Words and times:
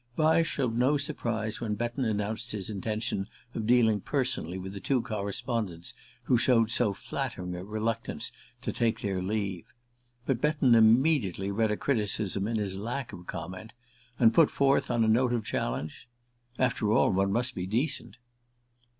Vyse 0.17 0.47
showed 0.47 0.75
no 0.75 0.97
surprise 0.97 1.61
when 1.61 1.75
Betton 1.75 2.05
announced 2.05 2.53
his 2.53 2.71
intention 2.71 3.27
of 3.53 3.67
dealing 3.67 4.01
personally 4.01 4.57
with 4.57 4.73
the 4.73 4.79
two 4.79 4.99
correspondents 5.03 5.93
who 6.23 6.39
showed 6.39 6.71
so 6.71 6.91
flattering 6.91 7.53
a 7.55 7.63
reluctance 7.63 8.31
to 8.63 8.71
take 8.71 9.01
their 9.01 9.21
leave. 9.21 9.63
But 10.25 10.41
Betton 10.41 10.73
immediately 10.73 11.51
read 11.51 11.69
a 11.69 11.77
criticism 11.77 12.47
in 12.47 12.55
his 12.57 12.79
lack 12.79 13.13
of 13.13 13.27
comment, 13.27 13.73
and 14.17 14.33
put 14.33 14.49
forth, 14.49 14.89
on 14.89 15.03
a 15.03 15.07
note 15.07 15.33
of 15.33 15.45
challenge: 15.45 16.07
"After 16.57 16.91
all, 16.91 17.11
one 17.11 17.31
must 17.31 17.53
be 17.53 17.67
decent!" 17.67 18.17